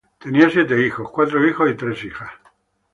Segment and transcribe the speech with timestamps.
[0.03, 2.31] Él tenía siete hijos, cuatro hijos y tres hijas.